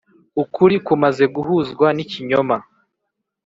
[0.43, 2.57] ukuri kumaze guhuzwa n’ikinyoma,